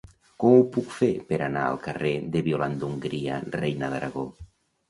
[0.43, 4.27] Com ho puc fer per anar al carrer de Violant d'Hongria Reina d'Aragó?